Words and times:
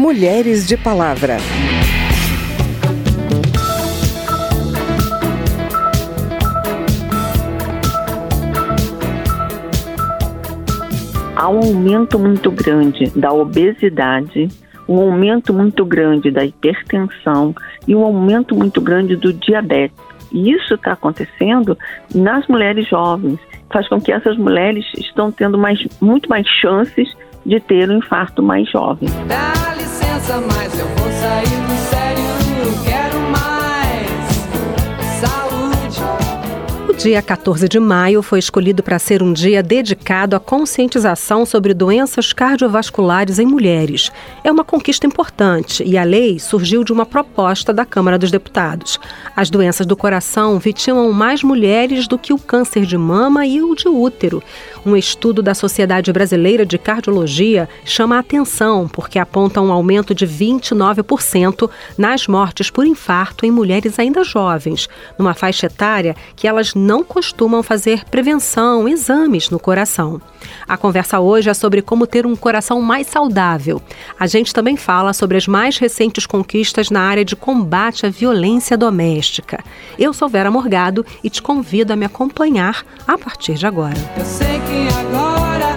Mulheres 0.00 0.66
de 0.66 0.78
Palavra. 0.78 1.36
Há 11.36 11.50
um 11.50 11.58
aumento 11.58 12.18
muito 12.18 12.50
grande 12.50 13.10
da 13.10 13.30
obesidade, 13.30 14.48
um 14.88 14.98
aumento 15.00 15.52
muito 15.52 15.84
grande 15.84 16.30
da 16.30 16.46
hipertensão 16.46 17.54
e 17.86 17.94
um 17.94 18.02
aumento 18.02 18.54
muito 18.54 18.80
grande 18.80 19.16
do 19.16 19.34
diabetes. 19.34 19.98
E 20.32 20.50
isso 20.50 20.76
está 20.76 20.92
acontecendo 20.92 21.76
nas 22.14 22.46
mulheres 22.48 22.88
jovens, 22.88 23.38
faz 23.70 23.86
com 23.86 24.00
que 24.00 24.10
essas 24.10 24.38
mulheres 24.38 24.86
estão 24.96 25.30
tendo 25.30 25.58
mais, 25.58 25.78
muito 26.00 26.26
mais 26.30 26.48
chances 26.48 27.14
de 27.44 27.60
ter 27.60 27.90
um 27.90 27.98
infarto 27.98 28.42
mais 28.42 28.66
jovem. 28.70 29.10
Mas 30.38 30.78
eu 30.78 30.86
vou 30.86 31.10
sair 31.10 31.60
do 31.66 31.90
sério, 31.90 31.99
dia 37.02 37.22
14 37.22 37.66
de 37.66 37.80
maio 37.80 38.20
foi 38.20 38.38
escolhido 38.38 38.82
para 38.82 38.98
ser 38.98 39.22
um 39.22 39.32
dia 39.32 39.62
dedicado 39.62 40.36
à 40.36 40.40
conscientização 40.40 41.46
sobre 41.46 41.72
doenças 41.72 42.34
cardiovasculares 42.34 43.38
em 43.38 43.46
mulheres. 43.46 44.12
É 44.44 44.52
uma 44.52 44.64
conquista 44.64 45.06
importante 45.06 45.82
e 45.82 45.96
a 45.96 46.04
lei 46.04 46.38
surgiu 46.38 46.84
de 46.84 46.92
uma 46.92 47.06
proposta 47.06 47.72
da 47.72 47.86
Câmara 47.86 48.18
dos 48.18 48.30
Deputados. 48.30 49.00
As 49.34 49.48
doenças 49.48 49.86
do 49.86 49.96
coração 49.96 50.58
vitimam 50.58 51.10
mais 51.10 51.42
mulheres 51.42 52.06
do 52.06 52.18
que 52.18 52.34
o 52.34 52.38
câncer 52.38 52.84
de 52.84 52.98
mama 52.98 53.46
e 53.46 53.62
o 53.62 53.74
de 53.74 53.88
útero. 53.88 54.42
Um 54.84 54.94
estudo 54.94 55.40
da 55.40 55.54
Sociedade 55.54 56.12
Brasileira 56.12 56.66
de 56.66 56.76
Cardiologia 56.76 57.66
chama 57.82 58.16
a 58.16 58.20
atenção 58.20 58.86
porque 58.86 59.18
aponta 59.18 59.62
um 59.62 59.72
aumento 59.72 60.14
de 60.14 60.26
29% 60.26 61.70
nas 61.96 62.26
mortes 62.26 62.68
por 62.68 62.84
infarto 62.84 63.46
em 63.46 63.50
mulheres 63.50 63.98
ainda 63.98 64.22
jovens, 64.22 64.86
numa 65.18 65.32
faixa 65.32 65.64
etária 65.64 66.14
que 66.36 66.46
elas 66.46 66.74
não 66.74 66.89
não 66.90 67.04
costumam 67.04 67.62
fazer 67.62 68.04
prevenção, 68.06 68.88
exames 68.88 69.48
no 69.48 69.60
coração. 69.60 70.20
A 70.66 70.76
conversa 70.76 71.20
hoje 71.20 71.48
é 71.48 71.54
sobre 71.54 71.82
como 71.82 72.04
ter 72.04 72.26
um 72.26 72.34
coração 72.34 72.82
mais 72.82 73.06
saudável. 73.06 73.80
A 74.18 74.26
gente 74.26 74.52
também 74.52 74.76
fala 74.76 75.12
sobre 75.12 75.36
as 75.36 75.46
mais 75.46 75.78
recentes 75.78 76.26
conquistas 76.26 76.90
na 76.90 77.02
área 77.02 77.24
de 77.24 77.36
combate 77.36 78.06
à 78.06 78.10
violência 78.10 78.76
doméstica. 78.76 79.62
Eu 79.96 80.12
sou 80.12 80.28
Vera 80.28 80.50
Morgado 80.50 81.06
e 81.22 81.30
te 81.30 81.40
convido 81.40 81.92
a 81.92 81.96
me 81.96 82.06
acompanhar 82.06 82.84
a 83.06 83.16
partir 83.16 83.54
de 83.54 83.68
agora. 83.68 83.94
Eu 84.16 84.24
sei 84.24 84.58
que 84.58 84.88
agora 84.98 85.69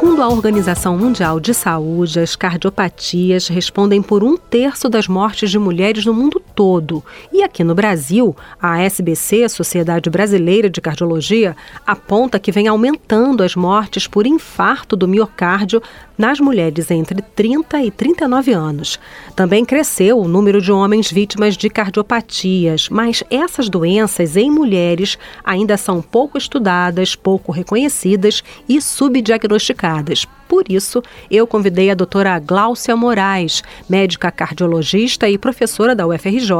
Segundo 0.00 0.22
a 0.22 0.28
Organização 0.28 0.96
Mundial 0.96 1.40
de 1.40 1.52
Saúde, 1.52 2.20
as 2.20 2.36
cardiopatias 2.36 3.48
respondem 3.48 4.00
por 4.00 4.22
um 4.22 4.36
terço 4.36 4.88
das 4.88 5.08
mortes 5.08 5.50
de 5.50 5.58
mulheres 5.58 6.06
no 6.06 6.14
mundo 6.14 6.40
todo. 6.58 7.04
E 7.32 7.44
aqui 7.44 7.62
no 7.62 7.72
Brasil, 7.72 8.34
a 8.60 8.82
SBC, 8.82 9.48
Sociedade 9.48 10.10
Brasileira 10.10 10.68
de 10.68 10.80
Cardiologia, 10.80 11.56
aponta 11.86 12.40
que 12.40 12.50
vem 12.50 12.66
aumentando 12.66 13.44
as 13.44 13.54
mortes 13.54 14.08
por 14.08 14.26
infarto 14.26 14.96
do 14.96 15.06
miocárdio 15.06 15.80
nas 16.18 16.40
mulheres 16.40 16.90
entre 16.90 17.22
30 17.22 17.80
e 17.84 17.92
39 17.92 18.52
anos. 18.52 18.98
Também 19.36 19.64
cresceu 19.64 20.18
o 20.18 20.26
número 20.26 20.60
de 20.60 20.72
homens 20.72 21.12
vítimas 21.12 21.56
de 21.56 21.70
cardiopatias, 21.70 22.88
mas 22.88 23.22
essas 23.30 23.68
doenças 23.68 24.36
em 24.36 24.50
mulheres 24.50 25.16
ainda 25.44 25.76
são 25.76 26.02
pouco 26.02 26.36
estudadas, 26.36 27.14
pouco 27.14 27.52
reconhecidas 27.52 28.42
e 28.68 28.82
subdiagnosticadas 28.82 30.26
por 30.48 30.64
isso, 30.68 31.02
eu 31.30 31.46
convidei 31.46 31.90
a 31.90 31.94
doutora 31.94 32.38
Gláucia 32.38 32.96
Moraes, 32.96 33.62
médica 33.88 34.32
cardiologista 34.32 35.28
e 35.28 35.36
professora 35.36 35.94
da 35.94 36.06
UFRJ, 36.06 36.50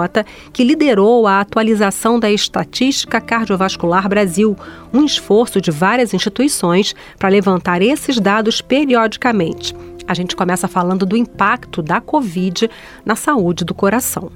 que 0.52 0.62
liderou 0.62 1.26
a 1.26 1.40
atualização 1.40 2.20
da 2.20 2.30
Estatística 2.30 3.20
Cardiovascular 3.20 4.06
Brasil, 4.08 4.54
um 4.92 5.04
esforço 5.04 5.60
de 5.60 5.70
várias 5.70 6.12
instituições 6.12 6.94
para 7.18 7.30
levantar 7.30 7.80
esses 7.80 8.20
dados 8.20 8.60
periodicamente. 8.60 9.74
A 10.06 10.12
gente 10.12 10.36
começa 10.36 10.68
falando 10.68 11.06
do 11.06 11.16
impacto 11.16 11.82
da 11.82 12.00
Covid 12.00 12.70
na 13.04 13.16
saúde 13.16 13.64
do 13.64 13.74
coração. 13.74 14.30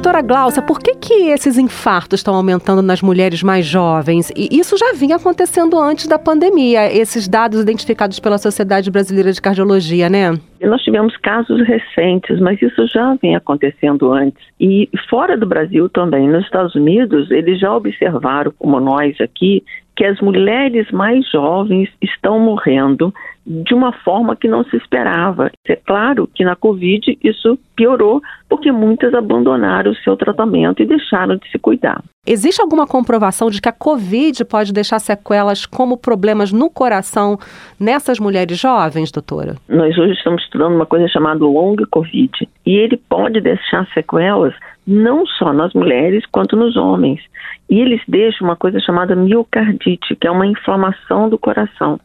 Doutora 0.00 0.22
Glaucia, 0.22 0.62
por 0.62 0.80
que, 0.80 0.94
que 0.94 1.28
esses 1.28 1.58
infartos 1.58 2.20
estão 2.20 2.34
aumentando 2.34 2.80
nas 2.80 3.02
mulheres 3.02 3.42
mais 3.42 3.66
jovens? 3.66 4.32
E 4.34 4.48
isso 4.50 4.74
já 4.78 4.94
vinha 4.94 5.16
acontecendo 5.16 5.78
antes 5.78 6.06
da 6.06 6.18
pandemia, 6.18 6.90
esses 6.90 7.28
dados 7.28 7.60
identificados 7.60 8.18
pela 8.18 8.38
Sociedade 8.38 8.90
Brasileira 8.90 9.30
de 9.30 9.42
Cardiologia, 9.42 10.08
né? 10.08 10.32
Nós 10.62 10.82
tivemos 10.82 11.14
casos 11.18 11.60
recentes, 11.66 12.40
mas 12.40 12.62
isso 12.62 12.86
já 12.86 13.14
vem 13.20 13.36
acontecendo 13.36 14.10
antes. 14.10 14.42
E 14.58 14.88
fora 15.10 15.36
do 15.36 15.44
Brasil 15.44 15.86
também, 15.90 16.26
nos 16.30 16.46
Estados 16.46 16.74
Unidos, 16.74 17.30
eles 17.30 17.60
já 17.60 17.70
observaram, 17.76 18.54
como 18.58 18.80
nós 18.80 19.20
aqui, 19.20 19.62
que 20.00 20.04
as 20.06 20.18
mulheres 20.18 20.90
mais 20.90 21.30
jovens 21.30 21.90
estão 22.00 22.40
morrendo 22.40 23.12
de 23.46 23.74
uma 23.74 23.92
forma 23.92 24.34
que 24.34 24.48
não 24.48 24.64
se 24.64 24.74
esperava. 24.78 25.50
É 25.68 25.76
claro 25.76 26.26
que 26.34 26.42
na 26.42 26.56
Covid 26.56 27.18
isso 27.22 27.58
piorou 27.76 28.22
porque 28.48 28.72
muitas 28.72 29.12
abandonaram 29.12 29.90
o 29.90 29.96
seu 29.96 30.16
tratamento 30.16 30.82
e 30.82 30.86
deixaram 30.86 31.36
de 31.36 31.46
se 31.50 31.58
cuidar. 31.58 32.02
Existe 32.26 32.62
alguma 32.62 32.86
comprovação 32.86 33.50
de 33.50 33.60
que 33.60 33.68
a 33.68 33.72
Covid 33.72 34.42
pode 34.46 34.72
deixar 34.72 35.00
sequelas 35.00 35.66
como 35.66 35.98
problemas 35.98 36.50
no 36.50 36.70
coração 36.70 37.38
nessas 37.78 38.18
mulheres 38.18 38.58
jovens, 38.58 39.12
doutora? 39.12 39.56
Nós 39.68 39.98
hoje 39.98 40.14
estamos 40.14 40.42
estudando 40.44 40.76
uma 40.76 40.86
coisa 40.86 41.08
chamada 41.08 41.44
long 41.44 41.76
Covid 41.90 42.48
e 42.64 42.74
ele 42.74 42.96
pode 42.96 43.38
deixar 43.38 43.86
sequelas 43.92 44.54
não 44.90 45.24
só 45.24 45.52
nas 45.52 45.72
mulheres 45.72 46.26
quanto 46.26 46.56
nos 46.56 46.76
homens. 46.76 47.20
E 47.68 47.80
eles 47.80 48.00
deixam 48.08 48.48
uma 48.48 48.56
coisa 48.56 48.80
chamada 48.80 49.14
miocardite, 49.14 50.16
que 50.16 50.26
é 50.26 50.30
uma 50.30 50.46
inflamação 50.46 51.28
do 51.28 51.38
coração. 51.38 52.00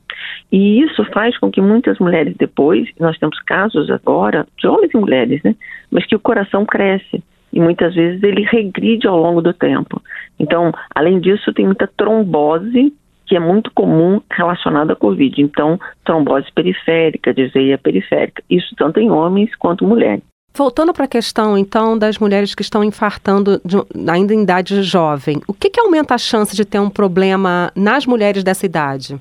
E 0.52 0.82
isso 0.82 1.04
faz 1.06 1.38
com 1.38 1.50
que 1.50 1.60
muitas 1.60 1.98
mulheres 1.98 2.36
depois, 2.38 2.88
nós 3.00 3.18
temos 3.18 3.42
casos 3.42 3.90
agora, 3.90 4.46
de 4.58 4.68
homens 4.68 4.92
e 4.94 4.98
mulheres, 4.98 5.42
né? 5.44 5.56
Mas 5.90 6.06
que 6.06 6.16
o 6.16 6.20
coração 6.20 6.66
cresce 6.66 7.24
e 7.52 7.60
muitas 7.60 7.96
vezes 7.96 8.22
ele 8.22 8.44
regride 8.44 9.08
ao 9.08 9.18
longo 9.18 9.42
do 9.42 9.54
tempo. 9.54 10.02
Então, 10.40 10.72
além 10.94 11.20
disso, 11.20 11.54
tem 11.54 11.66
muita 11.66 11.88
trombose 11.88 12.94
que 13.26 13.36
é 13.36 13.40
muito 13.40 13.72
comum 13.72 14.22
relacionada 14.30 14.94
à 14.94 14.96
Covid. 14.96 15.42
Então, 15.42 15.80
trombose 16.04 16.46
periférica, 16.54 17.34
dizeia 17.34 17.78
periférica. 17.78 18.44
Isso 18.48 18.76
tanto 18.78 19.00
em 19.00 19.10
homens 19.10 19.56
quanto 19.56 19.88
mulheres. 19.88 20.24
Voltando 20.56 20.94
para 20.94 21.06
a 21.06 21.08
questão, 21.08 21.58
então, 21.58 21.98
das 21.98 22.18
mulheres 22.18 22.56
que 22.56 22.62
estão 22.62 22.84
infartando 22.84 23.62
de, 23.64 23.76
ainda 24.10 24.34
em 24.34 24.44
idade 24.44 24.82
jovem, 24.84 25.42
o 25.48 25.54
que, 25.54 25.70
que 25.70 25.80
aumenta 25.80 26.16
a 26.16 26.18
chance 26.18 26.56
de 26.56 26.64
ter 26.64 26.80
um 26.80 26.90
problema 26.90 27.72
nas 27.76 28.06
mulheres 28.06 28.44
dessa 28.44 28.66
idade? 28.66 29.20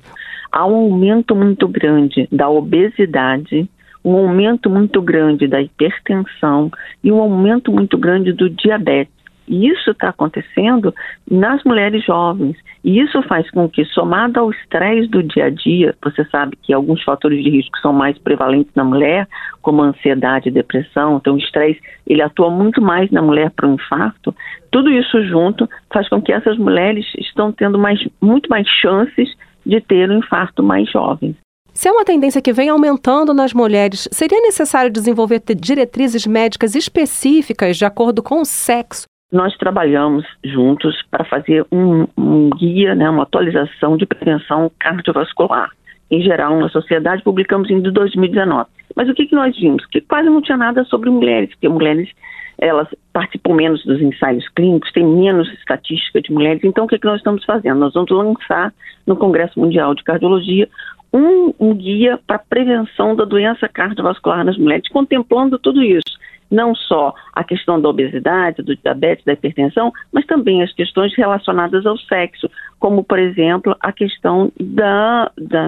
há 0.55 0.65
um 0.65 0.75
aumento 0.75 1.35
muito 1.35 1.67
grande 1.67 2.29
da 2.31 2.49
obesidade, 2.49 3.69
um 4.03 4.15
aumento 4.15 4.69
muito 4.69 5.01
grande 5.01 5.47
da 5.47 5.61
hipertensão 5.61 6.71
e 7.03 7.11
um 7.11 7.19
aumento 7.19 7.73
muito 7.73 7.97
grande 7.97 8.31
do 8.31 8.49
diabetes. 8.49 9.13
E 9.47 9.67
isso 9.67 9.91
está 9.91 10.09
acontecendo 10.09 10.93
nas 11.29 11.63
mulheres 11.63 12.03
jovens. 12.03 12.57
E 12.83 12.99
isso 12.99 13.21
faz 13.23 13.49
com 13.51 13.69
que, 13.69 13.85
somado 13.85 14.39
ao 14.39 14.51
estresse 14.51 15.07
do 15.07 15.23
dia 15.23 15.45
a 15.45 15.49
dia, 15.49 15.95
você 16.03 16.25
sabe 16.25 16.57
que 16.61 16.73
alguns 16.73 17.03
fatores 17.03 17.43
de 17.43 17.49
risco 17.49 17.77
são 17.79 17.93
mais 17.93 18.17
prevalentes 18.17 18.73
na 18.75 18.83
mulher, 18.83 19.27
como 19.61 19.81
ansiedade 19.81 20.49
e 20.49 20.51
depressão, 20.51 21.17
então 21.17 21.35
o 21.35 21.39
estresse 21.39 21.81
ele 22.05 22.21
atua 22.21 22.49
muito 22.49 22.81
mais 22.81 23.09
na 23.11 23.21
mulher 23.21 23.51
para 23.51 23.67
o 23.67 23.73
infarto. 23.73 24.35
Tudo 24.71 24.91
isso 24.91 25.23
junto 25.25 25.67
faz 25.91 26.07
com 26.09 26.21
que 26.21 26.31
essas 26.31 26.57
mulheres 26.57 27.05
estão 27.17 27.51
tendo 27.51 27.79
mais, 27.79 27.99
muito 28.21 28.49
mais 28.49 28.67
chances 28.67 29.29
de 29.65 29.81
ter 29.81 30.09
um 30.09 30.19
infarto 30.19 30.61
mais 30.61 30.89
jovem. 30.91 31.35
Se 31.73 31.89
é 31.89 31.91
uma 31.91 32.05
tendência 32.05 32.41
que 32.41 32.53
vem 32.53 32.69
aumentando 32.69 33.33
nas 33.33 33.53
mulheres, 33.53 34.07
seria 34.11 34.39
necessário 34.39 34.89
desenvolver 34.89 35.41
diretrizes 35.59 36.25
médicas 36.25 36.73
específicas 36.73 37.75
de 37.75 37.83
acordo 37.83 38.23
com 38.23 38.41
o 38.41 38.45
sexo? 38.45 39.07
Nós 39.31 39.55
trabalhamos 39.57 40.25
juntos 40.43 41.01
para 41.09 41.25
fazer 41.25 41.65
um, 41.71 42.07
um 42.17 42.49
guia, 42.51 42.93
né, 42.93 43.09
uma 43.09 43.23
atualização 43.23 43.97
de 43.97 44.05
prevenção 44.05 44.71
cardiovascular. 44.79 45.71
Em 46.11 46.21
geral, 46.21 46.57
na 46.59 46.69
sociedade, 46.69 47.23
publicamos 47.23 47.69
em 47.69 47.81
2019. 47.81 48.69
Mas 48.95 49.09
o 49.09 49.13
que, 49.13 49.25
que 49.25 49.35
nós 49.35 49.57
vimos? 49.57 49.85
Que 49.87 49.99
quase 49.99 50.29
não 50.29 50.41
tinha 50.41 50.57
nada 50.57 50.83
sobre 50.85 51.09
mulheres, 51.09 51.49
porque 51.49 51.67
mulheres 51.67 52.09
elas 52.57 52.87
participam 53.11 53.53
menos 53.53 53.83
dos 53.83 53.99
ensaios 53.99 54.47
clínicos, 54.49 54.91
têm 54.93 55.05
menos 55.05 55.51
estatística 55.53 56.21
de 56.21 56.31
mulheres. 56.31 56.63
Então, 56.63 56.85
o 56.85 56.87
que, 56.87 56.97
que 56.97 57.05
nós 57.05 57.17
estamos 57.17 57.43
fazendo? 57.43 57.79
Nós 57.79 57.93
vamos 57.93 58.11
lançar 58.11 58.73
no 59.05 59.17
Congresso 59.17 59.59
Mundial 59.59 59.93
de 59.93 60.03
Cardiologia 60.03 60.69
um, 61.11 61.53
um 61.59 61.73
guia 61.73 62.19
para 62.25 62.39
prevenção 62.39 63.15
da 63.15 63.25
doença 63.25 63.67
cardiovascular 63.67 64.45
nas 64.45 64.57
mulheres, 64.57 64.87
contemplando 64.89 65.57
tudo 65.59 65.81
isso 65.83 66.15
não 66.49 66.75
só 66.75 67.13
a 67.33 67.43
questão 67.43 67.79
da 67.79 67.89
obesidade, 67.89 68.61
do 68.61 68.75
diabetes, 68.75 69.25
da 69.25 69.33
hipertensão, 69.33 69.91
mas 70.11 70.25
também 70.25 70.61
as 70.61 70.71
questões 70.73 71.15
relacionadas 71.15 71.85
ao 71.85 71.97
sexo, 71.97 72.49
como, 72.79 73.03
por 73.03 73.17
exemplo, 73.17 73.75
a 73.79 73.91
questão 73.91 74.51
da, 74.59 75.31
da, 75.37 75.67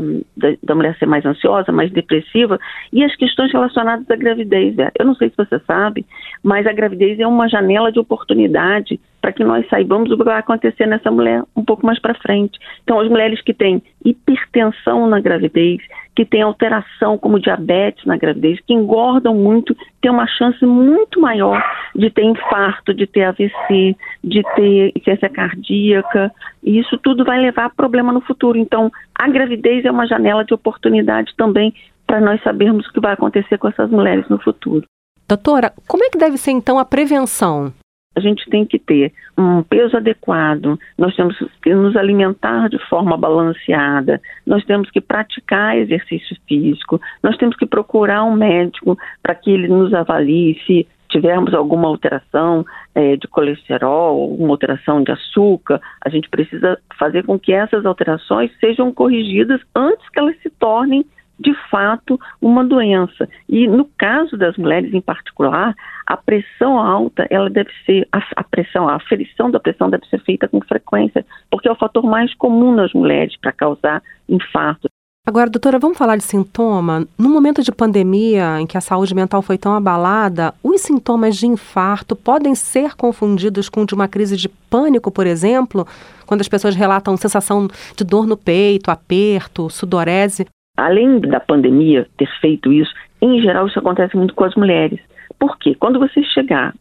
da, 0.62 0.76
mulher 0.76 0.96
ser 0.98 1.06
mais 1.06 1.26
ansiosa, 1.26 1.72
mais 1.72 1.92
depressiva, 1.92 2.60
e 2.92 3.04
as 3.04 3.16
questões 3.16 3.52
relacionadas 3.52 4.10
à 4.10 4.16
gravidez. 4.16 4.76
Eu 5.00 5.06
não 5.06 5.16
sei 5.16 5.30
se 5.30 5.38
você 5.38 5.60
sabe, 5.66 6.06
mas 6.44 6.68
a 6.68 6.74
gravidez 6.74 7.20
é 7.20 7.26
uma 7.26 7.48
janela 7.48 7.92
de 7.92 8.00
oportunidade 8.00 9.00
para 9.22 9.32
que 9.32 9.44
nós 9.44 9.68
saibamos 9.68 10.12
o 10.12 10.18
que 10.18 10.24
vai 10.24 10.38
acontecer 10.38 10.86
nessa 10.86 11.12
mulher 11.12 11.44
um 11.56 11.64
pouco 11.64 11.86
mais 11.86 12.00
para 12.00 12.14
frente. 12.14 12.60
Então, 12.84 13.00
as 13.00 13.10
mulheres 13.10 13.42
que 13.42 13.54
têm 13.54 13.82
hipertensão 14.06 15.08
na 15.08 15.20
gravidez, 15.20 15.82
que 16.16 16.26
têm 16.26 16.42
alteração 16.42 17.18
como 17.18 17.40
diabetes 17.40 18.06
na 18.06 18.16
gravidez, 18.16 18.60
que 18.62 18.74
engordam 18.74 19.36
muito, 19.36 19.76
têm 20.02 20.12
uma 20.12 20.28
chance 20.28 20.66
muito 20.66 21.20
maior 21.20 21.62
de 21.98 22.12
ter 22.12 22.24
infarto, 22.24 22.94
de 22.94 23.08
ter 23.08 23.24
AVC, 23.24 23.96
de 24.24 24.44
ter 24.56 24.90
insuficiência 24.90 25.30
cardíaca, 25.30 26.32
e 26.64 26.80
isso 26.80 26.98
tudo 27.00 27.26
vai 27.26 27.40
levar 27.40 27.66
a 27.66 27.70
problema 27.70 28.14
no 28.14 28.22
futuro. 28.22 28.58
Então, 28.58 28.92
a 29.16 29.28
gravidez 29.28 29.84
é 29.84 29.92
uma 29.92 30.06
janela 30.06 30.46
de 30.46 30.54
oportunidade 30.54 31.34
também 31.36 31.74
para 32.06 32.22
nós 32.22 32.42
sabermos 32.44 32.88
o 32.88 32.94
que 32.94 33.00
vai 33.00 33.14
acontecer 33.14 33.58
com 33.58 33.68
essas 33.68 33.90
mulheres 33.90 34.30
no 34.30 34.40
futuro. 34.40 34.86
Doutora, 35.28 35.74
como 35.88 36.04
é 36.04 36.10
que 36.10 36.18
deve 36.18 36.38
ser 36.38 36.52
então 36.52 36.80
a 36.80 36.86
prevenção? 36.86 37.74
a 38.18 38.20
gente 38.20 38.50
tem 38.50 38.66
que 38.66 38.80
ter 38.80 39.14
um 39.38 39.62
peso 39.62 39.96
adequado, 39.96 40.80
nós 40.98 41.16
temos 41.16 41.38
que 41.62 41.74
nos 41.76 41.96
alimentar 41.96 42.68
de 42.68 42.80
forma 42.90 43.16
balanceada, 43.16 44.20
nós 44.44 44.66
temos 44.66 44.90
que 44.90 45.00
praticar 45.00 45.78
exercício 45.78 46.36
físico, 46.48 47.00
nós 47.22 47.38
temos 47.38 47.56
que 47.56 47.68
procurar 47.68 48.24
um 48.24 48.34
médico 48.34 48.98
para 49.22 49.36
que 49.36 49.52
ele 49.52 49.68
nos 49.68 49.94
avalie 49.94 50.60
se 50.66 50.88
tivermos 51.18 51.54
alguma 51.54 51.88
alteração 51.88 52.64
é, 52.94 53.16
de 53.16 53.28
colesterol, 53.28 54.22
alguma 54.22 54.52
alteração 54.52 55.04
de 55.04 55.12
açúcar, 55.12 55.82
a 56.06 56.10
gente 56.10 56.30
precisa 56.30 56.78
fazer 56.98 57.26
com 57.26 57.40
que 57.40 57.52
essas 57.52 57.86
alterações 57.86 58.52
sejam 58.60 58.94
corrigidas 58.94 59.60
antes 59.76 60.08
que 60.10 60.20
elas 60.20 60.38
se 60.42 60.50
tornem 60.52 61.04
de 61.40 61.54
fato 61.70 62.20
uma 62.42 62.64
doença. 62.64 63.28
E 63.50 63.68
no 63.68 63.86
caso 63.98 64.38
das 64.38 64.58
mulheres 64.58 64.94
em 64.94 65.02
particular, 65.02 65.76
a 66.06 66.18
pressão 66.18 66.80
alta, 66.80 67.28
ela 67.30 67.50
deve 67.50 67.72
ser, 67.86 68.08
a, 68.12 68.20
a, 68.36 68.44
pressão, 68.44 68.88
a 68.88 68.96
aferição 68.96 69.50
da 69.50 69.60
pressão 69.60 69.90
deve 69.90 70.06
ser 70.08 70.20
feita 70.22 70.48
com 70.48 70.62
frequência, 70.62 71.26
porque 71.50 71.68
é 71.68 71.72
o 71.72 71.76
fator 71.76 72.04
mais 72.04 72.34
comum 72.36 72.74
nas 72.74 72.94
mulheres 72.94 73.36
para 73.40 73.52
causar 73.52 74.02
infarto. 74.30 74.88
Agora, 75.28 75.50
doutora, 75.50 75.78
vamos 75.78 75.98
falar 75.98 76.16
de 76.16 76.24
sintoma. 76.24 77.06
No 77.20 77.28
momento 77.28 77.62
de 77.62 77.70
pandemia, 77.70 78.62
em 78.62 78.66
que 78.66 78.78
a 78.78 78.82
saúde 78.82 79.14
mental 79.14 79.42
foi 79.42 79.58
tão 79.58 79.74
abalada, 79.76 80.54
os 80.64 80.80
sintomas 80.80 81.36
de 81.36 81.46
infarto 81.46 82.16
podem 82.16 82.56
ser 82.56 82.96
confundidos 82.96 83.68
com 83.68 83.86
de 83.86 83.94
uma 83.94 84.08
crise 84.08 84.38
de 84.38 84.48
pânico, 84.48 85.12
por 85.12 85.28
exemplo, 85.28 85.86
quando 86.26 86.40
as 86.40 86.48
pessoas 86.48 86.76
relatam 86.76 87.18
sensação 87.18 87.68
de 87.98 88.06
dor 88.06 88.26
no 88.26 88.38
peito, 88.38 88.90
aperto, 88.90 89.70
sudorese 89.70 90.48
além 90.78 91.20
da 91.20 91.40
pandemia 91.40 92.08
ter 92.18 92.30
feito 92.40 92.72
isso, 92.72 92.94
em 93.20 93.42
geral 93.42 93.68
isso 93.68 93.80
acontece 93.80 94.16
muito 94.16 94.36
com 94.36 94.44
as 94.44 94.56
mulheres. 94.56 95.00
Por 95.40 95.58
quê? 95.58 95.76
Quando 95.78 96.00
você 96.00 96.24
chegar, 96.24 96.74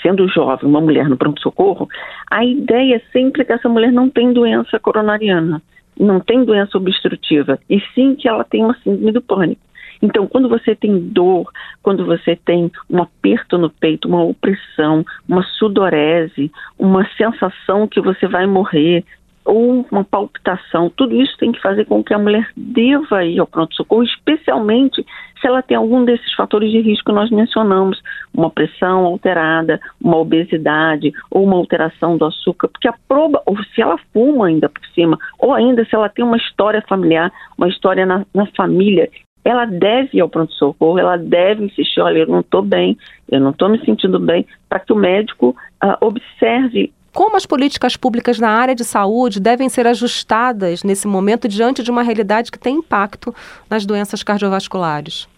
sendo 0.00 0.28
jovem, 0.28 0.70
uma 0.70 0.80
mulher 0.80 1.08
no 1.08 1.16
pronto-socorro, 1.16 1.88
a 2.30 2.44
ideia 2.44 2.96
é 2.96 3.02
sempre 3.12 3.44
que 3.44 3.52
essa 3.52 3.68
mulher 3.68 3.90
não 3.90 4.08
tem 4.08 4.32
doença 4.32 4.78
coronariana, 4.78 5.60
não 5.98 6.20
tem 6.20 6.44
doença 6.44 6.78
obstrutiva, 6.78 7.58
e 7.68 7.80
sim 7.94 8.14
que 8.14 8.28
ela 8.28 8.44
tem 8.44 8.64
uma 8.64 8.74
síndrome 8.82 9.12
do 9.12 9.20
pânico. 9.20 9.60
Então, 10.02 10.26
quando 10.26 10.48
você 10.48 10.74
tem 10.74 10.98
dor, 10.98 11.48
quando 11.80 12.04
você 12.04 12.34
tem 12.34 12.72
um 12.90 13.00
aperto 13.00 13.56
no 13.56 13.70
peito, 13.70 14.08
uma 14.08 14.24
opressão, 14.24 15.04
uma 15.28 15.44
sudorese, 15.44 16.50
uma 16.76 17.08
sensação 17.16 17.86
que 17.86 18.00
você 18.00 18.26
vai 18.26 18.44
morrer, 18.44 19.04
ou 19.44 19.84
uma 19.90 20.04
palpitação, 20.04 20.90
tudo 20.96 21.20
isso 21.20 21.36
tem 21.38 21.52
que 21.52 21.60
fazer 21.60 21.84
com 21.84 22.02
que 22.02 22.14
a 22.14 22.18
mulher 22.18 22.48
deva 22.56 23.24
ir 23.24 23.40
ao 23.40 23.46
pronto-socorro, 23.46 24.04
especialmente 24.04 25.04
se 25.40 25.48
ela 25.48 25.60
tem 25.60 25.76
algum 25.76 26.04
desses 26.04 26.32
fatores 26.34 26.70
de 26.70 26.80
risco 26.80 27.10
que 27.10 27.12
nós 27.12 27.30
mencionamos, 27.30 28.00
uma 28.32 28.48
pressão 28.48 29.04
alterada, 29.04 29.80
uma 30.00 30.16
obesidade 30.16 31.12
ou 31.30 31.44
uma 31.44 31.56
alteração 31.56 32.16
do 32.16 32.24
açúcar, 32.24 32.68
porque 32.68 32.86
a 32.86 32.94
proba, 33.08 33.42
ou 33.44 33.56
se 33.74 33.82
ela 33.82 33.98
fuma 34.12 34.46
ainda 34.46 34.68
por 34.68 34.84
cima, 34.94 35.18
ou 35.38 35.52
ainda 35.52 35.84
se 35.84 35.94
ela 35.94 36.08
tem 36.08 36.24
uma 36.24 36.36
história 36.36 36.82
familiar, 36.88 37.32
uma 37.58 37.68
história 37.68 38.06
na, 38.06 38.24
na 38.32 38.46
família, 38.56 39.10
ela 39.44 39.64
deve 39.64 40.18
ir 40.18 40.20
ao 40.20 40.28
pronto-socorro, 40.28 40.98
ela 40.98 41.16
deve 41.16 41.64
insistir, 41.64 42.00
olha, 42.00 42.18
eu 42.18 42.28
não 42.28 42.40
estou 42.40 42.62
bem, 42.62 42.96
eu 43.28 43.40
não 43.40 43.50
estou 43.50 43.68
me 43.68 43.84
sentindo 43.84 44.20
bem, 44.20 44.46
para 44.68 44.78
que 44.78 44.92
o 44.92 44.96
médico 44.96 45.56
uh, 45.82 45.96
observe 46.00 46.92
como 47.12 47.36
as 47.36 47.46
políticas 47.46 47.96
públicas 47.96 48.38
na 48.38 48.50
área 48.50 48.74
de 48.74 48.84
saúde 48.84 49.40
devem 49.40 49.68
ser 49.68 49.86
ajustadas 49.86 50.82
nesse 50.82 51.06
momento 51.06 51.46
diante 51.46 51.82
de 51.82 51.90
uma 51.90 52.02
realidade 52.02 52.50
que 52.50 52.58
tem 52.58 52.76
impacto 52.76 53.34
nas 53.68 53.84
doenças 53.84 54.22
cardiovasculares? 54.22 55.28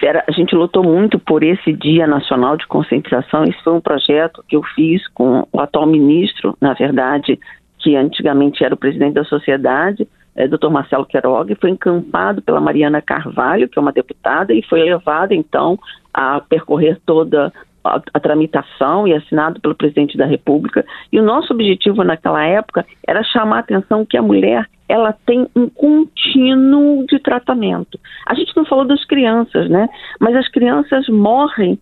Vera, 0.00 0.24
a 0.28 0.32
gente 0.32 0.54
lutou 0.54 0.82
muito 0.82 1.18
por 1.18 1.42
esse 1.42 1.72
Dia 1.72 2.06
Nacional 2.06 2.56
de 2.56 2.66
Conscientização. 2.66 3.44
Isso 3.44 3.62
foi 3.62 3.72
um 3.72 3.80
projeto 3.80 4.44
que 4.48 4.56
eu 4.56 4.62
fiz 4.74 5.06
com 5.08 5.46
o 5.52 5.60
atual 5.60 5.86
ministro, 5.86 6.56
na 6.60 6.74
verdade, 6.74 7.38
que 7.78 7.96
antigamente 7.96 8.64
era 8.64 8.74
o 8.74 8.78
presidente 8.78 9.14
da 9.14 9.24
sociedade, 9.24 10.06
é, 10.34 10.48
Dr. 10.48 10.68
Marcelo 10.70 11.04
Queiroga, 11.04 11.56
foi 11.60 11.70
encampado 11.70 12.40
pela 12.40 12.60
Mariana 12.60 13.02
Carvalho, 13.02 13.68
que 13.68 13.78
é 13.78 13.82
uma 13.82 13.92
deputada, 13.92 14.54
e 14.54 14.62
foi 14.62 14.82
levada 14.82 15.34
então 15.34 15.78
a 16.12 16.40
percorrer 16.40 16.98
toda 17.04 17.52
a, 17.84 18.20
tramitação 18.20 19.06
e 19.06 19.14
assinado 19.14 19.60
pelo 19.60 19.74
presidente 19.74 20.16
da 20.16 20.26
República. 20.26 20.84
E 21.12 21.18
o 21.18 21.22
nosso 21.22 21.52
objetivo 21.52 22.04
naquela 22.04 22.44
época 22.44 22.86
era 23.06 23.22
chamar 23.22 23.56
a 23.56 23.60
atenção 23.60 24.06
que 24.06 24.16
a 24.16 24.22
mulher 24.22 24.68
ela 24.88 25.14
tem 25.24 25.48
um 25.56 25.68
contínuo 25.68 27.06
de 27.06 27.18
tratamento. 27.18 27.98
A 28.26 28.34
gente 28.34 28.54
não 28.56 28.64
falou 28.64 28.84
das 28.84 29.04
crianças, 29.04 29.68
né? 29.70 29.88
Mas 30.20 30.36
as 30.36 30.48
crianças 30.48 31.08
morrem, 31.08 31.78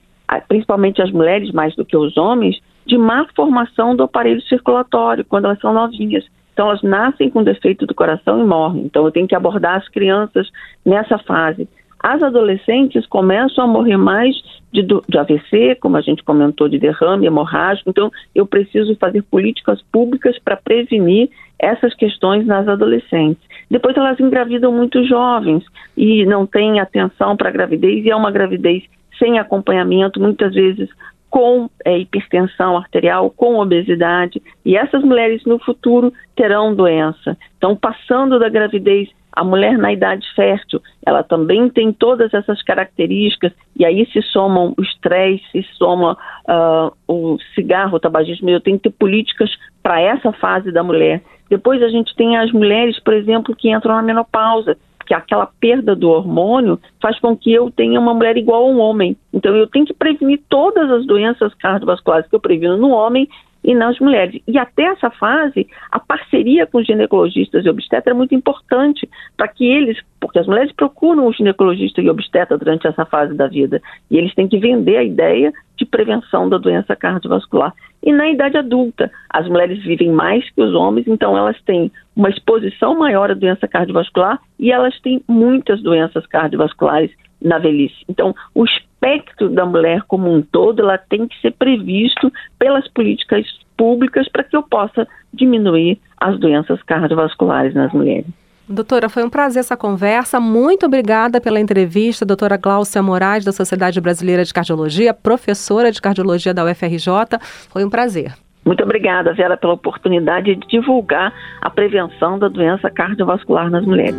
principalmente 0.46 1.02
as 1.02 1.10
mulheres 1.10 1.50
mais 1.50 1.74
do 1.74 1.84
que 1.84 1.96
os 1.96 2.16
homens, 2.16 2.60
de 2.86 2.96
má 2.96 3.26
formação 3.34 3.96
do 3.96 4.04
aparelho 4.04 4.40
circulatório 4.42 5.24
quando 5.24 5.46
elas 5.46 5.60
são 5.60 5.72
novinhas. 5.72 6.24
Então 6.52 6.68
elas 6.68 6.82
nascem 6.82 7.30
com 7.30 7.42
defeito 7.42 7.86
do 7.86 7.94
coração 7.94 8.40
e 8.40 8.44
morrem. 8.44 8.84
Então 8.84 9.04
eu 9.04 9.10
tenho 9.10 9.26
que 9.26 9.34
abordar 9.34 9.76
as 9.76 9.88
crianças 9.88 10.48
nessa 10.84 11.18
fase. 11.18 11.68
As 12.02 12.22
adolescentes 12.22 13.06
começam 13.06 13.64
a 13.64 13.66
morrer 13.66 13.98
mais 13.98 14.34
de, 14.72 14.82
de 14.82 15.18
AVC, 15.18 15.76
como 15.80 15.96
a 15.96 16.00
gente 16.00 16.24
comentou, 16.24 16.68
de 16.68 16.78
derrame 16.78 17.26
hemorrágico. 17.26 17.90
Então, 17.90 18.10
eu 18.34 18.46
preciso 18.46 18.96
fazer 18.96 19.22
políticas 19.22 19.82
públicas 19.92 20.38
para 20.38 20.56
prevenir 20.56 21.28
essas 21.58 21.94
questões 21.94 22.46
nas 22.46 22.66
adolescentes. 22.66 23.42
Depois, 23.70 23.94
elas 23.96 24.18
engravidam 24.18 24.72
muito 24.72 25.04
jovens 25.04 25.62
e 25.94 26.24
não 26.24 26.46
têm 26.46 26.80
atenção 26.80 27.36
para 27.36 27.50
a 27.50 27.52
gravidez, 27.52 28.04
e 28.04 28.10
é 28.10 28.16
uma 28.16 28.30
gravidez 28.30 28.82
sem 29.18 29.38
acompanhamento, 29.38 30.18
muitas 30.18 30.54
vezes 30.54 30.88
com 31.28 31.70
é, 31.84 31.98
hipertensão 31.98 32.76
arterial, 32.76 33.30
com 33.30 33.60
obesidade, 33.60 34.42
e 34.64 34.76
essas 34.76 35.02
mulheres 35.04 35.44
no 35.44 35.58
futuro 35.60 36.12
terão 36.34 36.74
doença. 36.74 37.36
Então, 37.56 37.76
passando 37.76 38.38
da 38.38 38.48
gravidez 38.48 39.08
a 39.32 39.44
mulher 39.44 39.78
na 39.78 39.92
idade 39.92 40.26
fértil, 40.34 40.80
ela 41.04 41.22
também 41.22 41.68
tem 41.68 41.92
todas 41.92 42.32
essas 42.34 42.62
características, 42.62 43.52
e 43.76 43.84
aí 43.84 44.06
se 44.12 44.22
somam 44.22 44.74
o 44.76 44.82
estresse, 44.82 45.44
se 45.52 45.62
soma 45.74 46.16
uh, 46.48 46.92
o 47.06 47.38
cigarro, 47.54 47.96
o 47.96 48.00
tabagismo, 48.00 48.50
eu 48.50 48.60
tenho 48.60 48.78
que 48.78 48.90
ter 48.90 48.96
políticas 48.96 49.50
para 49.82 50.00
essa 50.00 50.32
fase 50.32 50.72
da 50.72 50.82
mulher. 50.82 51.22
Depois 51.48 51.82
a 51.82 51.88
gente 51.88 52.14
tem 52.14 52.36
as 52.36 52.52
mulheres, 52.52 52.98
por 53.00 53.14
exemplo, 53.14 53.54
que 53.56 53.70
entram 53.70 53.94
na 53.94 54.02
menopausa, 54.02 54.76
que 55.06 55.14
aquela 55.14 55.46
perda 55.58 55.96
do 55.96 56.08
hormônio 56.08 56.78
faz 57.02 57.18
com 57.18 57.36
que 57.36 57.52
eu 57.52 57.68
tenha 57.68 57.98
uma 57.98 58.14
mulher 58.14 58.36
igual 58.36 58.62
a 58.62 58.68
um 58.68 58.78
homem. 58.78 59.16
Então 59.34 59.56
eu 59.56 59.66
tenho 59.66 59.84
que 59.84 59.92
prevenir 59.92 60.40
todas 60.48 60.88
as 60.88 61.04
doenças 61.04 61.52
cardiovasculares 61.54 62.28
que 62.28 62.36
eu 62.36 62.40
previno 62.40 62.76
no 62.76 62.90
homem, 62.90 63.28
e 63.70 63.74
nas 63.74 64.00
mulheres. 64.00 64.42
E 64.48 64.58
até 64.58 64.82
essa 64.82 65.10
fase, 65.10 65.68
a 65.92 66.00
parceria 66.00 66.66
com 66.66 66.78
os 66.78 66.86
ginecologistas 66.86 67.64
e 67.64 67.68
obstetras 67.68 68.12
é 68.12 68.18
muito 68.18 68.34
importante 68.34 69.08
para 69.36 69.46
que 69.46 69.64
eles, 69.64 69.96
porque 70.18 70.40
as 70.40 70.46
mulheres 70.48 70.72
procuram 70.72 71.28
o 71.28 71.32
ginecologista 71.32 72.00
e 72.00 72.10
obstetra 72.10 72.58
durante 72.58 72.88
essa 72.88 73.06
fase 73.06 73.32
da 73.32 73.46
vida, 73.46 73.80
e 74.10 74.18
eles 74.18 74.34
têm 74.34 74.48
que 74.48 74.58
vender 74.58 74.96
a 74.96 75.04
ideia 75.04 75.52
de 75.76 75.86
prevenção 75.86 76.48
da 76.48 76.58
doença 76.58 76.96
cardiovascular. 76.96 77.72
E 78.02 78.12
na 78.12 78.28
idade 78.28 78.58
adulta, 78.58 79.08
as 79.28 79.46
mulheres 79.46 79.80
vivem 79.84 80.10
mais 80.10 80.50
que 80.50 80.60
os 80.60 80.74
homens, 80.74 81.06
então 81.06 81.38
elas 81.38 81.56
têm 81.62 81.92
uma 82.16 82.28
exposição 82.28 82.98
maior 82.98 83.30
à 83.30 83.34
doença 83.34 83.68
cardiovascular 83.68 84.40
e 84.58 84.72
elas 84.72 84.98
têm 85.00 85.22
muitas 85.28 85.80
doenças 85.80 86.26
cardiovasculares 86.26 87.12
na 87.40 87.58
velhice. 87.58 88.04
Então, 88.08 88.34
o 88.54 88.64
espectro 88.64 89.48
da 89.48 89.64
mulher 89.64 90.02
como 90.06 90.32
um 90.32 90.42
todo, 90.42 90.82
ela 90.82 90.98
tem 90.98 91.26
que 91.26 91.40
ser 91.40 91.52
previsto 91.52 92.32
pelas 92.58 92.86
políticas 92.88 93.46
públicas 93.76 94.28
para 94.28 94.44
que 94.44 94.56
eu 94.56 94.62
possa 94.62 95.06
diminuir 95.32 95.98
as 96.18 96.38
doenças 96.38 96.82
cardiovasculares 96.82 97.74
nas 97.74 97.92
mulheres. 97.92 98.26
Doutora, 98.68 99.08
foi 99.08 99.24
um 99.24 99.30
prazer 99.30 99.60
essa 99.60 99.76
conversa. 99.76 100.38
Muito 100.38 100.86
obrigada 100.86 101.40
pela 101.40 101.58
entrevista, 101.58 102.24
doutora 102.24 102.56
Gláucia 102.56 103.02
Moraes, 103.02 103.44
da 103.44 103.50
Sociedade 103.50 104.00
Brasileira 104.00 104.44
de 104.44 104.54
Cardiologia, 104.54 105.12
professora 105.12 105.90
de 105.90 106.00
cardiologia 106.00 106.54
da 106.54 106.64
UFRJ. 106.64 107.38
Foi 107.68 107.84
um 107.84 107.90
prazer. 107.90 108.32
Muito 108.64 108.84
obrigada, 108.84 109.32
Vera, 109.32 109.56
pela 109.56 109.72
oportunidade 109.72 110.54
de 110.54 110.66
divulgar 110.68 111.32
a 111.60 111.70
prevenção 111.70 112.38
da 112.38 112.46
doença 112.46 112.88
cardiovascular 112.90 113.68
nas 113.70 113.84
mulheres. 113.84 114.14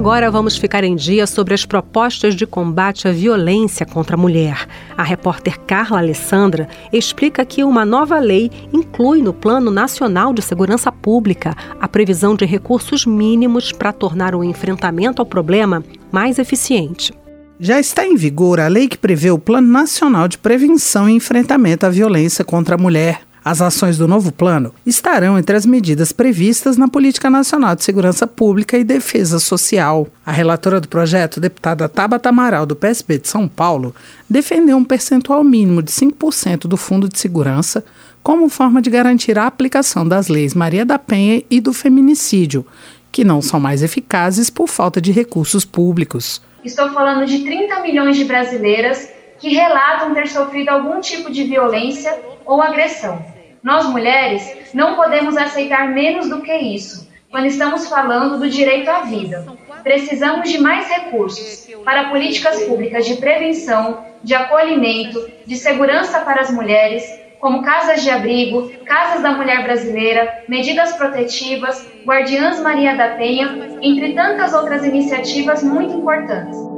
Agora 0.00 0.30
vamos 0.30 0.56
ficar 0.56 0.82
em 0.82 0.96
dia 0.96 1.26
sobre 1.26 1.52
as 1.52 1.66
propostas 1.66 2.34
de 2.34 2.46
combate 2.46 3.06
à 3.06 3.12
violência 3.12 3.84
contra 3.84 4.16
a 4.16 4.18
mulher. 4.18 4.66
A 4.96 5.02
repórter 5.02 5.60
Carla 5.60 5.98
Alessandra 5.98 6.66
explica 6.90 7.44
que 7.44 7.62
uma 7.62 7.84
nova 7.84 8.18
lei 8.18 8.50
inclui 8.72 9.20
no 9.20 9.34
Plano 9.34 9.70
Nacional 9.70 10.32
de 10.32 10.40
Segurança 10.40 10.90
Pública 10.90 11.54
a 11.78 11.86
previsão 11.86 12.34
de 12.34 12.46
recursos 12.46 13.04
mínimos 13.04 13.72
para 13.72 13.92
tornar 13.92 14.34
o 14.34 14.42
enfrentamento 14.42 15.20
ao 15.20 15.26
problema 15.26 15.84
mais 16.10 16.38
eficiente. 16.38 17.12
Já 17.58 17.78
está 17.78 18.06
em 18.06 18.16
vigor 18.16 18.58
a 18.58 18.68
lei 18.68 18.88
que 18.88 18.96
prevê 18.96 19.30
o 19.30 19.38
Plano 19.38 19.68
Nacional 19.68 20.28
de 20.28 20.38
Prevenção 20.38 21.10
e 21.10 21.12
Enfrentamento 21.12 21.84
à 21.84 21.90
Violência 21.90 22.42
contra 22.42 22.74
a 22.74 22.78
Mulher. 22.78 23.20
As 23.42 23.62
ações 23.62 23.96
do 23.96 24.06
novo 24.06 24.30
plano 24.30 24.74
estarão 24.84 25.38
entre 25.38 25.56
as 25.56 25.64
medidas 25.64 26.12
previstas 26.12 26.76
na 26.76 26.88
Política 26.88 27.30
Nacional 27.30 27.74
de 27.74 27.82
Segurança 27.82 28.26
Pública 28.26 28.76
e 28.76 28.84
Defesa 28.84 29.38
Social. 29.38 30.06
A 30.26 30.30
relatora 30.30 30.78
do 30.78 30.88
projeto, 30.88 31.40
deputada 31.40 31.88
Tabata 31.88 32.28
Amaral, 32.28 32.66
do 32.66 32.76
PSB 32.76 33.18
de 33.18 33.28
São 33.28 33.48
Paulo, 33.48 33.94
defendeu 34.28 34.76
um 34.76 34.84
percentual 34.84 35.42
mínimo 35.42 35.82
de 35.82 35.90
5% 35.90 36.66
do 36.66 36.76
Fundo 36.76 37.08
de 37.08 37.18
Segurança 37.18 37.82
como 38.22 38.50
forma 38.50 38.82
de 38.82 38.90
garantir 38.90 39.38
a 39.38 39.46
aplicação 39.46 40.06
das 40.06 40.28
leis 40.28 40.52
Maria 40.52 40.84
da 40.84 40.98
Penha 40.98 41.42
e 41.50 41.60
do 41.60 41.72
feminicídio, 41.72 42.66
que 43.10 43.24
não 43.24 43.40
são 43.40 43.58
mais 43.58 43.82
eficazes 43.82 44.50
por 44.50 44.68
falta 44.68 45.00
de 45.00 45.12
recursos 45.12 45.64
públicos. 45.64 46.42
Estou 46.62 46.90
falando 46.92 47.26
de 47.26 47.38
30 47.38 47.80
milhões 47.80 48.18
de 48.18 48.24
brasileiras 48.26 49.08
que 49.40 49.54
relatam 49.54 50.14
ter 50.14 50.28
sofrido 50.28 50.68
algum 50.68 51.00
tipo 51.00 51.30
de 51.32 51.44
violência 51.44 52.16
ou 52.44 52.62
agressão. 52.62 53.24
Nós 53.62 53.86
mulheres 53.86 54.70
não 54.72 54.94
podemos 54.94 55.36
aceitar 55.36 55.88
menos 55.88 56.28
do 56.28 56.42
que 56.42 56.54
isso 56.54 57.08
quando 57.30 57.46
estamos 57.46 57.88
falando 57.88 58.38
do 58.38 58.48
direito 58.48 58.88
à 58.90 59.00
vida. 59.00 59.46
Precisamos 59.82 60.50
de 60.50 60.58
mais 60.58 60.88
recursos 60.88 61.66
para 61.84 62.08
políticas 62.08 62.62
públicas 62.64 63.06
de 63.06 63.16
prevenção, 63.16 64.04
de 64.22 64.34
acolhimento, 64.34 65.30
de 65.46 65.56
segurança 65.56 66.20
para 66.20 66.42
as 66.42 66.50
mulheres, 66.50 67.02
como 67.38 67.62
casas 67.62 68.02
de 68.02 68.10
abrigo, 68.10 68.70
casas 68.84 69.22
da 69.22 69.32
mulher 69.32 69.62
brasileira, 69.62 70.44
medidas 70.46 70.92
protetivas, 70.92 71.86
Guardiãs 72.04 72.60
Maria 72.60 72.94
da 72.94 73.10
Penha, 73.10 73.78
entre 73.80 74.12
tantas 74.12 74.52
outras 74.52 74.84
iniciativas 74.84 75.62
muito 75.62 75.94
importantes. 75.94 76.69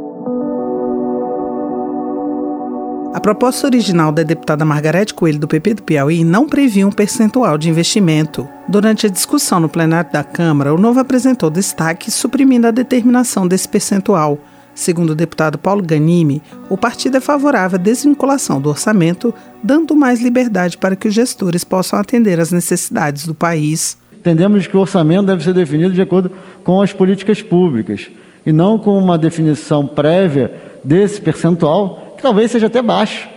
A 3.13 3.21
proposta 3.21 3.67
original 3.67 4.11
da 4.11 4.23
deputada 4.23 4.65
Margarete 4.65 5.13
Coelho, 5.13 5.39
do 5.39 5.47
PP 5.47 5.75
do 5.75 5.83
Piauí, 5.83 6.25
não 6.25 6.49
previa 6.49 6.87
um 6.87 6.91
percentual 6.91 7.59
de 7.59 7.69
investimento. 7.69 8.49
Durante 8.67 9.07
a 9.07 9.11
discussão 9.11 9.61
no 9.61 9.69
plenário 9.69 10.11
da 10.11 10.25
Câmara, 10.25 10.73
o 10.73 10.79
novo 10.79 10.99
apresentou 10.99 11.51
destaque 11.51 12.11
suprimindo 12.11 12.67
a 12.67 12.71
determinação 12.71 13.47
desse 13.47 13.69
percentual. 13.69 14.39
Segundo 14.75 15.11
o 15.11 15.15
deputado 15.15 15.59
Paulo 15.59 15.83
Ganimi, 15.83 16.41
o 16.71 16.79
partido 16.79 17.19
é 17.19 17.21
favorável 17.21 17.79
à 17.79 17.83
desvinculação 17.83 18.59
do 18.59 18.71
orçamento, 18.71 19.35
dando 19.63 19.95
mais 19.95 20.23
liberdade 20.23 20.79
para 20.79 20.97
que 20.97 21.07
os 21.07 21.13
gestores 21.13 21.65
possam 21.65 21.99
atender 21.99 22.41
às 22.41 22.51
necessidades 22.51 23.27
do 23.27 23.35
país. 23.35 23.99
Entendemos 24.15 24.67
que 24.67 24.77
o 24.77 24.81
orçamento 24.81 25.27
deve 25.27 25.45
ser 25.45 25.53
definido 25.53 25.93
de 25.93 26.01
acordo 26.01 26.31
com 26.65 26.81
as 26.81 26.95
políticas 26.95 27.43
públicas 27.43 28.11
e 28.45 28.53
não 28.53 28.79
com 28.79 28.99
uma 28.99 29.19
definição 29.19 29.87
prévia 29.87 30.53
desse 30.85 31.21
percentual 31.21 32.13
talvez 32.23 32.53
seja 32.53 32.69
até 32.69 32.81
baixo. 32.81 33.29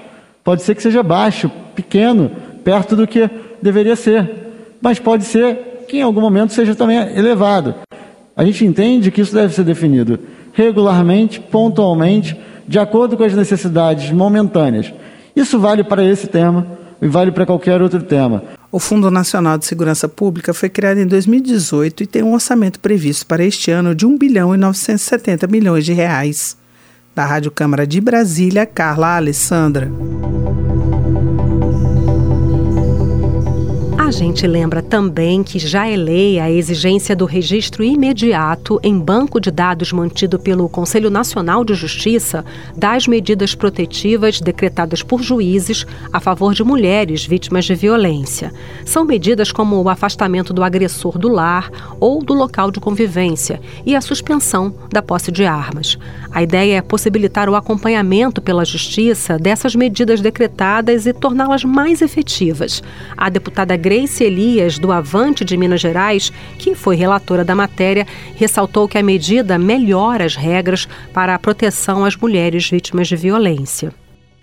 Pode 0.43 0.62
ser 0.62 0.75
que 0.75 0.83
seja 0.83 1.01
baixo, 1.01 1.51
pequeno, 1.74 2.31
perto 2.63 2.95
do 2.95 3.07
que 3.07 3.29
deveria 3.62 3.95
ser. 3.95 4.29
Mas 4.79 5.00
pode 5.00 5.25
ser 5.25 5.85
que 5.88 5.97
em 5.97 6.01
algum 6.03 6.21
momento 6.21 6.53
seja 6.53 6.75
também 6.75 6.97
elevado. 6.97 7.74
A 8.38 8.45
gente 8.45 8.63
entende 8.63 9.09
que 9.09 9.21
isso 9.21 9.33
deve 9.33 9.53
ser 9.53 9.63
definido 9.63 10.19
regularmente, 10.53 11.39
pontualmente, 11.39 12.38
de 12.67 12.79
acordo 12.79 13.17
com 13.17 13.24
as 13.24 13.33
necessidades 13.33 14.12
momentâneas. 14.12 14.93
Isso 15.35 15.59
vale 15.59 15.83
para 15.83 16.03
esse 16.03 16.27
tema 16.27 16.65
e 17.01 17.07
vale 17.07 17.31
para 17.31 17.45
qualquer 17.45 17.81
outro 17.81 18.01
tema. 18.01 18.43
O 18.75 18.79
Fundo 18.79 19.10
Nacional 19.10 19.58
de 19.58 19.65
Segurança 19.65 20.05
Pública 20.05 20.53
foi 20.53 20.67
criado 20.67 20.98
em 20.98 21.08
2018 21.08 22.03
e 22.03 22.05
tem 22.05 22.22
um 22.22 22.34
orçamento 22.34 22.77
previsto 22.77 23.25
para 23.25 23.41
este 23.41 23.72
ano 23.72 23.96
de 23.96 24.05
1 24.05 24.17
bilhão 24.17 24.53
e 24.53 24.58
970 24.58 25.48
milhões 25.48 25.86
de 25.86 25.94
reais. 25.94 26.58
Da 27.15 27.25
Rádio 27.25 27.51
Câmara 27.51 27.88
de 27.88 28.01
Brasília, 28.01 28.65
Carla 28.65 29.15
Alessandra. 29.15 29.89
A 34.05 34.12
gente 34.12 34.45
lembra 34.45 34.83
também 34.83 35.41
que 35.41 35.57
já 35.57 35.88
é 35.88 35.95
lei 35.95 36.39
a 36.39 36.50
exigência 36.50 37.15
do 37.15 37.25
registro 37.25 37.83
imediato 37.83 38.79
em 38.83 39.00
banco 39.00 39.39
de 39.39 39.50
dados 39.50 39.91
mantido 39.91 40.38
pelo 40.38 40.69
Conselho 40.69 41.09
Nacional 41.09 41.65
de 41.65 41.74
Justiça 41.74 42.45
das 42.77 43.07
medidas 43.07 43.55
protetivas 43.55 44.39
decretadas 44.39 45.01
por 45.01 45.24
juízes 45.24 45.88
a 46.13 46.19
favor 46.19 46.53
de 46.53 46.63
mulheres 46.63 47.25
vítimas 47.25 47.65
de 47.65 47.74
violência. 47.74 48.53
São 48.85 49.03
medidas 49.03 49.51
como 49.51 49.81
o 49.81 49.89
afastamento 49.89 50.53
do 50.53 50.63
agressor 50.63 51.17
do 51.17 51.27
lar 51.27 51.71
ou 52.00 52.24
do 52.24 52.35
local 52.35 52.69
de 52.69 52.79
convivência 52.79 53.59
e 53.88 53.95
a 53.95 54.01
suspensão 54.01 54.71
da 54.91 55.01
posse 55.01 55.31
de 55.31 55.45
armas. 55.45 55.97
A 56.31 56.43
ideia 56.43 56.77
é 56.77 56.81
possibilitar 56.81 57.50
o 57.50 57.55
acompanhamento 57.55 58.39
pela 58.39 58.65
Justiça 58.65 59.39
dessas 59.39 59.74
medidas 59.74 60.21
decretadas 60.21 61.07
e 61.07 61.13
torná-las 61.13 61.63
mais 61.63 62.03
efetivas. 62.03 62.83
A 63.17 63.29
deputada 63.29 63.75
Grace 63.75 63.95
Grace 63.96 64.22
Elias, 64.22 64.78
do 64.78 64.92
Avante 64.92 65.46
de 65.46 65.56
Minas 65.56 65.80
Gerais, 65.80 66.30
que 66.58 66.75
foi 66.75 66.98
relatora 66.98 67.46
da 67.46 67.56
matéria, 67.56 68.06
ressaltou 68.36 68.90
que 68.90 68.98
a 68.98 69.04
medida 69.04 69.58
melhora 69.58 70.25
as 70.25 70.36
regras 70.36 70.86
para 71.14 71.34
a 71.34 71.40
proteção 71.40 72.04
às 72.04 72.14
mulheres 72.14 72.70
vítimas 72.70 73.08
de 73.08 73.16
violência. 73.16 73.94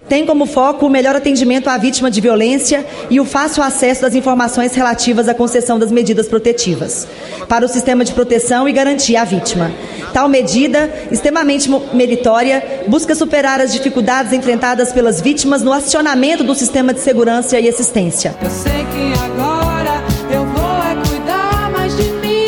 Tem 0.09 0.25
como 0.25 0.47
foco 0.47 0.87
o 0.87 0.91
melhor 0.91 1.15
atendimento 1.15 1.69
à 1.69 1.77
vítima 1.77 2.11
de 2.11 2.19
violência 2.19 2.87
e 3.11 3.21
o 3.21 3.27
fácil 3.27 3.63
acesso 3.63 4.01
das 4.01 4.15
informações 4.15 4.75
relativas 4.75 5.29
à 5.29 5.35
concessão 5.35 5.79
das 5.79 5.93
medidas 5.93 6.29
protetivas 6.29 7.07
para 7.47 7.67
o 7.67 7.69
sistema 7.69 8.05
de 8.05 8.13
proteção 8.13 8.67
e 8.67 8.73
garantia 8.73 9.21
à 9.21 9.25
vítima. 9.25 9.71
Tal 10.13 10.29
medida, 10.29 10.93
extremamente 11.11 11.71
meritória, 11.95 12.85
busca 12.87 13.15
superar 13.15 13.61
as 13.61 13.73
dificuldades 13.73 14.33
enfrentadas 14.33 14.93
pelas 14.93 15.21
vítimas 15.21 15.63
no 15.63 15.73
acionamento 15.73 16.45
do 16.45 16.55
sistema 16.55 16.93
de 16.93 17.01
segurança 17.01 17.59
e 17.59 17.69
assistência. 17.69 18.37
Eu 18.43 18.51
sei 18.51 18.73
que 18.73 19.13
agora 19.25 20.03
eu 20.31 20.45
vou 20.45 20.83
é 20.83 21.09
cuidar 21.09 21.71
mais 21.71 21.97
de 21.97 22.03
mim. 22.03 22.45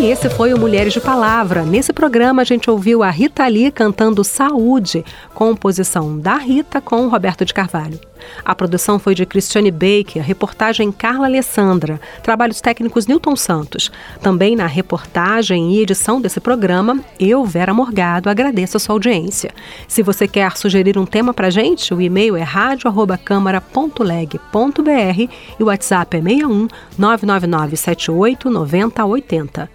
E 0.00 0.10
esse 0.10 0.28
foi 0.30 0.52
o 0.52 0.58
Mulheres 0.58 0.92
de 0.92 1.00
Palavra. 1.00 1.62
Nesse 1.62 1.92
programa 1.92 2.42
a 2.42 2.44
gente 2.44 2.68
ouviu 2.68 3.04
a 3.04 3.10
Rita 3.10 3.46
Lee 3.46 3.70
cantando 3.70 4.24
Saúde, 4.24 5.04
composição 5.32 6.18
da 6.18 6.34
Rita 6.34 6.80
com 6.80 7.06
Roberto 7.06 7.44
de 7.44 7.54
Carvalho. 7.54 8.11
A 8.44 8.54
produção 8.54 8.98
foi 8.98 9.14
de 9.14 9.26
Cristiane 9.26 9.70
Baker, 9.70 10.22
reportagem 10.22 10.90
Carla 10.90 11.26
Alessandra, 11.26 12.00
trabalhos 12.22 12.60
técnicos 12.60 13.06
Newton 13.06 13.36
Santos. 13.36 13.90
Também 14.20 14.56
na 14.56 14.66
reportagem 14.66 15.74
e 15.74 15.80
edição 15.80 16.20
desse 16.20 16.40
programa, 16.40 17.00
eu, 17.18 17.44
Vera 17.44 17.74
Morgado, 17.74 18.28
agradeço 18.28 18.76
a 18.76 18.80
sua 18.80 18.94
audiência. 18.94 19.52
Se 19.86 20.02
você 20.02 20.28
quer 20.28 20.56
sugerir 20.56 20.98
um 20.98 21.06
tema 21.06 21.34
para 21.34 21.50
gente, 21.50 21.94
o 21.94 22.00
e-mail 22.00 22.36
é 22.36 22.42
radio@câmara.leg.br 22.42 25.32
e 25.58 25.62
o 25.62 25.66
WhatsApp 25.66 26.16
é 26.16 26.20
61 26.20 26.68
999 26.98 27.76
78 27.76 28.50
9080. 28.50 29.70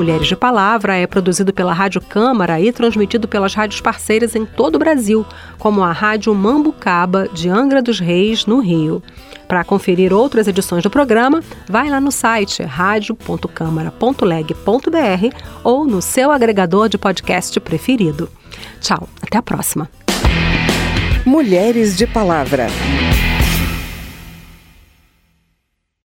Mulheres 0.00 0.28
de 0.28 0.34
Palavra 0.34 0.96
é 0.96 1.06
produzido 1.06 1.52
pela 1.52 1.74
Rádio 1.74 2.00
Câmara 2.00 2.58
e 2.58 2.72
transmitido 2.72 3.28
pelas 3.28 3.52
rádios 3.52 3.82
parceiras 3.82 4.34
em 4.34 4.46
todo 4.46 4.76
o 4.76 4.78
Brasil, 4.78 5.26
como 5.58 5.82
a 5.82 5.92
Rádio 5.92 6.34
Mambucaba 6.34 7.28
de 7.28 7.50
Angra 7.50 7.82
dos 7.82 8.00
Reis, 8.00 8.46
no 8.46 8.60
Rio. 8.60 9.02
Para 9.46 9.62
conferir 9.62 10.10
outras 10.10 10.48
edições 10.48 10.82
do 10.82 10.88
programa, 10.88 11.42
vai 11.68 11.90
lá 11.90 12.00
no 12.00 12.10
site 12.10 12.62
radio.câmara.leg.br 12.62 15.36
ou 15.62 15.84
no 15.84 16.00
seu 16.00 16.32
agregador 16.32 16.88
de 16.88 16.96
podcast 16.96 17.60
preferido. 17.60 18.26
Tchau, 18.80 19.06
até 19.20 19.36
a 19.36 19.42
próxima. 19.42 19.86
Mulheres 21.26 21.94
de 21.94 22.06
Palavra. 22.06 22.68